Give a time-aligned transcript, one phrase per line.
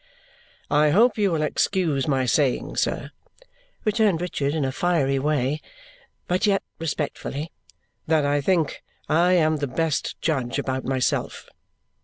[0.71, 3.11] "I hope you will excuse my saying, sir,"
[3.85, 5.61] returned Richard in a fiery way,
[6.27, 7.51] but yet respectfully,
[8.07, 11.47] "that I think I am the best judge about myself."